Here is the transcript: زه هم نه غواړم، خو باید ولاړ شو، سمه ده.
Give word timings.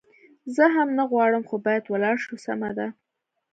زه 0.55 0.65
هم 0.75 0.89
نه 0.97 1.03
غواړم، 1.11 1.43
خو 1.49 1.55
باید 1.65 1.83
ولاړ 1.87 2.15
شو، 2.25 2.35
سمه 2.45 2.71
ده. 2.77 2.87